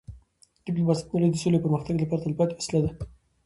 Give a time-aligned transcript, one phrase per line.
[0.65, 2.91] ډيپلوماسي د نړی د سولې او پرمختګ لپاره تلپاتې وسیله ده.